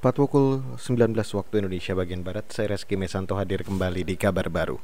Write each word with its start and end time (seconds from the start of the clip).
Tepat 0.00 0.16
pukul 0.16 0.64
19 0.80 1.12
waktu 1.12 1.60
Indonesia 1.60 1.92
bagian 1.92 2.24
Barat, 2.24 2.48
saya 2.48 2.72
Reski 2.72 2.96
Mesanto 2.96 3.36
hadir 3.36 3.60
kembali 3.60 4.00
di 4.00 4.16
kabar 4.16 4.48
baru. 4.48 4.80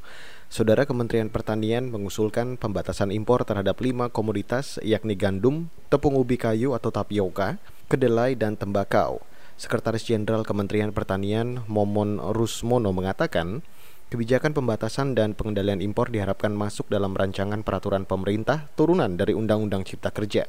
Saudara 0.53 0.85
Kementerian 0.85 1.33
Pertanian 1.33 1.89
mengusulkan 1.89 2.61
pembatasan 2.61 3.09
impor 3.09 3.49
terhadap 3.49 3.81
lima 3.81 4.13
komoditas 4.13 4.77
yakni 4.85 5.17
gandum, 5.17 5.73
tepung 5.89 6.21
ubi 6.21 6.37
kayu 6.37 6.77
atau 6.77 6.93
tapioka, 6.93 7.57
kedelai, 7.89 8.37
dan 8.37 8.61
tembakau. 8.61 9.25
Sekretaris 9.57 10.05
Jenderal 10.05 10.45
Kementerian 10.45 10.93
Pertanian 10.93 11.65
Momon 11.65 12.21
Rusmono 12.21 12.93
mengatakan, 12.93 13.65
kebijakan 14.13 14.53
pembatasan 14.53 15.17
dan 15.17 15.33
pengendalian 15.33 15.81
impor 15.81 16.13
diharapkan 16.13 16.53
masuk 16.53 16.93
dalam 16.93 17.17
rancangan 17.17 17.65
peraturan 17.65 18.05
pemerintah 18.05 18.69
turunan 18.77 19.17
dari 19.17 19.33
Undang-Undang 19.33 19.89
Cipta 19.89 20.13
Kerja. 20.13 20.45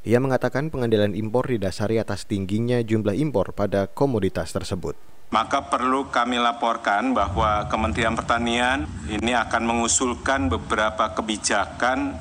Ia 0.00 0.16
mengatakan 0.16 0.72
pengendalian 0.72 1.12
impor 1.12 1.44
didasari 1.44 2.00
atas 2.00 2.24
tingginya 2.24 2.80
jumlah 2.80 3.12
impor 3.20 3.52
pada 3.52 3.84
komoditas 3.84 4.48
tersebut. 4.48 4.96
Maka 5.28 5.68
perlu 5.68 6.08
kami 6.08 6.40
laporkan 6.40 7.12
bahwa 7.12 7.68
Kementerian 7.68 8.16
Pertanian 8.16 8.88
ini 9.12 9.36
akan 9.36 9.62
mengusulkan 9.68 10.48
beberapa 10.48 11.12
kebijakan 11.12 12.16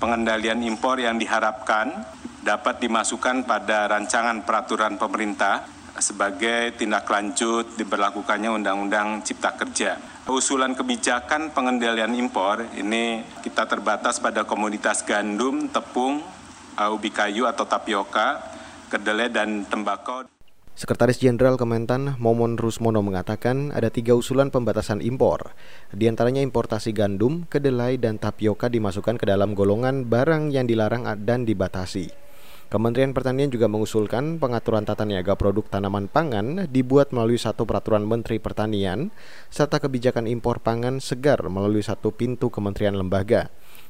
pengendalian 0.00 0.64
impor 0.64 1.04
yang 1.04 1.20
diharapkan 1.20 2.00
dapat 2.40 2.80
dimasukkan 2.80 3.44
pada 3.44 3.92
rancangan 3.92 4.48
peraturan 4.48 4.96
pemerintah 4.96 5.68
sebagai 6.00 6.80
tindak 6.80 7.04
lanjut 7.12 7.76
diberlakukannya 7.76 8.56
Undang-Undang 8.56 9.20
Cipta 9.28 9.52
Kerja. 9.52 10.00
Usulan 10.32 10.72
kebijakan 10.72 11.52
pengendalian 11.52 12.16
impor 12.16 12.64
ini 12.72 13.20
kita 13.44 13.68
terbatas 13.68 14.16
pada 14.16 14.48
komoditas 14.48 15.04
gandum, 15.04 15.68
tepung, 15.68 16.24
ubi 16.86 17.10
kayu 17.10 17.50
atau 17.50 17.66
tapioka, 17.66 18.38
kedelai, 18.86 19.26
dan 19.26 19.66
tembakau. 19.66 20.30
Sekretaris 20.78 21.18
Jenderal 21.18 21.58
Kementan 21.58 22.14
Momon 22.22 22.54
Rusmono 22.54 23.02
mengatakan 23.02 23.74
ada 23.74 23.90
tiga 23.90 24.14
usulan 24.14 24.54
pembatasan 24.54 25.02
impor. 25.02 25.50
Di 25.90 26.06
antaranya 26.06 26.38
importasi 26.38 26.94
gandum, 26.94 27.50
kedelai, 27.50 27.98
dan 27.98 28.22
tapioka 28.22 28.70
dimasukkan 28.70 29.18
ke 29.18 29.26
dalam 29.26 29.58
golongan 29.58 30.06
barang 30.06 30.54
yang 30.54 30.70
dilarang 30.70 31.02
dan 31.26 31.42
dibatasi. 31.42 32.28
Kementerian 32.68 33.16
Pertanian 33.16 33.48
juga 33.48 33.64
mengusulkan 33.64 34.36
pengaturan 34.36 34.84
tata 34.84 35.08
niaga 35.08 35.34
produk 35.40 35.64
tanaman 35.66 36.04
pangan 36.04 36.68
dibuat 36.68 37.16
melalui 37.16 37.40
satu 37.40 37.64
peraturan 37.64 38.04
Menteri 38.04 38.38
Pertanian 38.38 39.08
serta 39.48 39.80
kebijakan 39.80 40.28
impor 40.28 40.60
pangan 40.60 41.00
segar 41.00 41.40
melalui 41.48 41.80
satu 41.80 42.12
pintu 42.12 42.52
kementerian 42.52 42.92
lembaga 42.92 43.48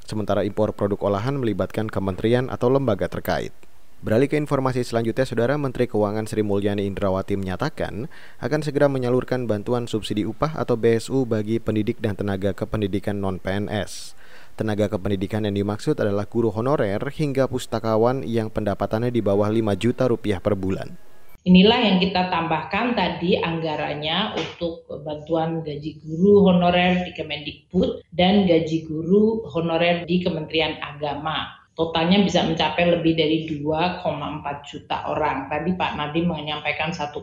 sementara 0.08 0.40
impor 0.48 0.72
produk 0.72 1.12
olahan 1.12 1.36
melibatkan 1.36 1.92
kementerian 1.92 2.48
atau 2.48 2.72
lembaga 2.72 3.12
terkait. 3.12 3.52
Beralih 3.98 4.30
ke 4.30 4.38
informasi 4.38 4.86
selanjutnya, 4.86 5.26
Saudara 5.26 5.58
Menteri 5.58 5.90
Keuangan 5.90 6.22
Sri 6.24 6.46
Mulyani 6.46 6.86
Indrawati 6.86 7.34
menyatakan 7.34 8.06
akan 8.38 8.60
segera 8.62 8.86
menyalurkan 8.86 9.50
bantuan 9.50 9.90
subsidi 9.90 10.22
upah 10.22 10.54
atau 10.54 10.78
BSU 10.78 11.26
bagi 11.26 11.58
pendidik 11.58 11.98
dan 11.98 12.14
tenaga 12.14 12.54
kependidikan 12.54 13.18
non-PNS. 13.18 14.14
Tenaga 14.54 14.86
kependidikan 14.86 15.46
yang 15.50 15.54
dimaksud 15.54 15.98
adalah 15.98 16.30
guru 16.30 16.54
honorer 16.54 17.02
hingga 17.10 17.50
pustakawan 17.50 18.22
yang 18.22 18.54
pendapatannya 18.54 19.10
di 19.10 19.18
bawah 19.18 19.50
5 19.50 19.74
juta 19.74 20.06
rupiah 20.06 20.38
per 20.38 20.54
bulan. 20.54 21.07
Inilah 21.48 21.80
yang 21.80 21.96
kita 21.96 22.28
tambahkan 22.28 22.92
tadi 22.92 23.40
anggarannya 23.40 24.36
untuk 24.36 24.84
bantuan 25.00 25.64
gaji 25.64 25.96
guru 26.04 26.44
honorer 26.44 27.08
di 27.08 27.16
Kemendikbud 27.16 28.04
dan 28.12 28.44
gaji 28.44 28.84
guru 28.84 29.48
honorer 29.48 30.04
di 30.04 30.20
Kementerian 30.20 30.76
Agama. 30.84 31.56
Totalnya 31.72 32.20
bisa 32.20 32.44
mencapai 32.44 32.92
lebih 32.92 33.16
dari 33.16 33.48
2,4 33.48 34.04
juta 34.68 35.08
orang. 35.08 35.48
Tadi 35.48 35.72
Pak 35.72 35.96
Nadiem 35.96 36.28
menyampaikan 36.28 36.92
1,6 36.92 37.16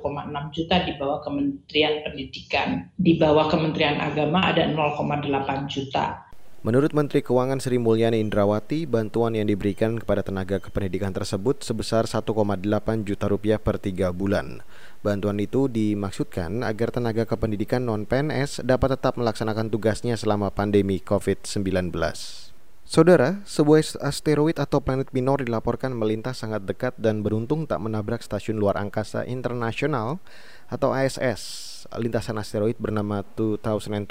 juta 0.58 0.76
di 0.82 0.98
bawah 0.98 1.22
Kementerian 1.22 2.02
Pendidikan. 2.02 2.90
Di 2.98 3.22
bawah 3.22 3.46
Kementerian 3.46 4.02
Agama 4.02 4.42
ada 4.42 4.66
0,8 4.66 5.70
juta. 5.70 6.25
Menurut 6.66 6.98
Menteri 6.98 7.22
Keuangan 7.22 7.62
Sri 7.62 7.78
Mulyani 7.78 8.18
Indrawati, 8.18 8.90
bantuan 8.90 9.38
yang 9.38 9.46
diberikan 9.46 10.02
kepada 10.02 10.26
tenaga 10.26 10.58
kependidikan 10.58 11.14
tersebut 11.14 11.62
sebesar 11.62 12.10
1,8 12.10 12.26
juta 13.06 13.30
rupiah 13.30 13.62
per 13.62 13.78
tiga 13.78 14.10
bulan. 14.10 14.66
Bantuan 15.06 15.38
itu 15.38 15.70
dimaksudkan 15.70 16.66
agar 16.66 16.90
tenaga 16.90 17.30
kependidikan 17.30 17.86
non-PNS 17.86 18.66
dapat 18.66 18.98
tetap 18.98 19.14
melaksanakan 19.14 19.70
tugasnya 19.70 20.18
selama 20.18 20.50
pandemi 20.50 20.98
COVID-19. 21.06 21.94
Saudara, 22.86 23.42
sebuah 23.50 23.98
asteroid 24.06 24.62
atau 24.62 24.78
planet 24.78 25.10
minor 25.10 25.42
dilaporkan 25.42 25.90
melintas 25.90 26.46
sangat 26.46 26.70
dekat 26.70 26.94
dan 27.02 27.26
beruntung 27.26 27.66
tak 27.66 27.82
menabrak 27.82 28.22
stasiun 28.22 28.62
luar 28.62 28.78
angkasa 28.78 29.26
internasional 29.26 30.22
atau 30.70 30.94
ISS 30.94 31.42
lintasan 31.98 32.38
asteroid 32.38 32.78
bernama 32.78 33.26
2020 33.34 34.06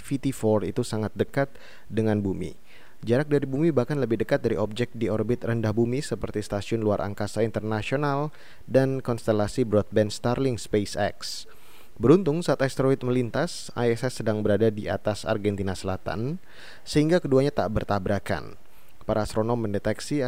VT4 0.00 0.72
itu 0.72 0.80
sangat 0.80 1.12
dekat 1.12 1.52
dengan 1.92 2.24
bumi. 2.24 2.56
Jarak 3.04 3.28
dari 3.28 3.44
bumi 3.44 3.68
bahkan 3.68 4.00
lebih 4.00 4.16
dekat 4.16 4.40
dari 4.40 4.56
objek 4.56 4.96
di 4.96 5.12
orbit 5.12 5.44
rendah 5.44 5.76
bumi 5.76 6.00
seperti 6.00 6.40
stasiun 6.40 6.80
luar 6.80 7.04
angkasa 7.04 7.44
internasional 7.44 8.32
dan 8.64 9.04
konstelasi 9.04 9.68
broadband 9.68 10.08
Starlink 10.08 10.56
SpaceX. 10.56 11.44
Beruntung 11.94 12.42
saat 12.42 12.58
asteroid 12.58 12.98
melintas, 13.06 13.70
ISS 13.78 14.18
sedang 14.18 14.42
berada 14.42 14.66
di 14.66 14.90
atas 14.90 15.22
Argentina 15.22 15.78
Selatan, 15.78 16.42
sehingga 16.82 17.22
keduanya 17.22 17.54
tak 17.54 17.70
bertabrakan. 17.70 18.58
Para 19.06 19.22
astronom 19.22 19.54
mendeteksi 19.54 20.18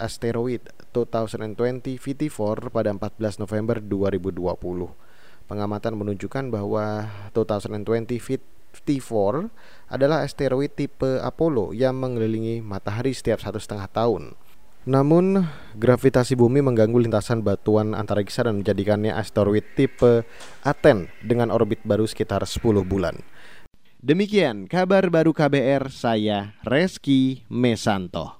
asteroid 0.00 0.64
2020 0.96 2.00
VT4 2.00 2.72
pada 2.72 2.88
14 2.96 3.36
November 3.36 3.84
2020. 3.84 4.96
Pengamatan 5.44 5.92
menunjukkan 6.00 6.48
bahwa 6.48 7.12
2020 7.36 8.16
Fit-T4 8.16 9.52
adalah 9.92 10.24
asteroid 10.24 10.72
tipe 10.72 11.20
Apollo 11.20 11.76
yang 11.76 12.00
mengelilingi 12.00 12.64
matahari 12.64 13.12
setiap 13.12 13.44
satu 13.44 13.60
setengah 13.60 13.92
tahun. 13.92 14.40
Namun, 14.88 15.44
gravitasi 15.76 16.40
bumi 16.40 16.64
mengganggu 16.64 17.04
lintasan 17.04 17.44
batuan 17.44 17.92
antariksa 17.92 18.48
dan 18.48 18.64
menjadikannya 18.64 19.12
asteroid 19.12 19.76
tipe 19.76 20.24
Aten 20.64 21.12
dengan 21.20 21.52
orbit 21.52 21.84
baru 21.84 22.08
sekitar 22.08 22.40
10 22.48 22.80
bulan. 22.88 23.20
Demikian 24.00 24.64
kabar 24.64 25.12
baru 25.12 25.36
KBR, 25.36 25.92
saya 25.92 26.56
Reski 26.64 27.44
Mesanto. 27.52 28.39